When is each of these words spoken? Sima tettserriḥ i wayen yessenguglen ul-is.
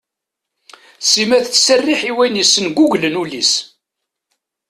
Sima 1.09 1.37
tettserriḥ 1.45 2.01
i 2.09 2.11
wayen 2.15 2.39
yessenguglen 2.39 3.19
ul-is. 3.21 3.53